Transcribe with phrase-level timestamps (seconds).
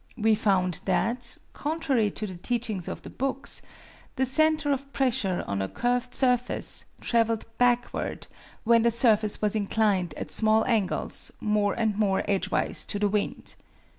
[0.17, 3.61] We found that, contrary to the teachings of the books,
[4.15, 8.25] the center of pressure on a curved surface traveled backward
[8.63, 13.53] when the surface was inclined, at small angles, more and more edgewise to the wind.